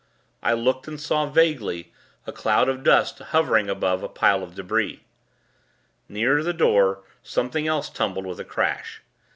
[0.41, 1.93] I looked, and saw, vaguely,
[2.25, 4.99] a cloud of dust hovering above a pile of débris.
[6.09, 9.03] Nearer the door, something else tumbled, with a crash.